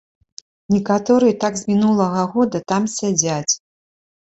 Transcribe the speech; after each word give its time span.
Некаторыя 0.75 1.35
так 1.43 1.53
з 1.61 1.69
мінулага 1.73 2.25
года 2.33 2.57
там 2.73 2.83
сядзяць. 2.97 3.53